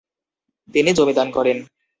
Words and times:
তিনি 0.75 0.89
জমি 0.93 1.13
দান 1.13 1.27
করেন। 1.31 1.57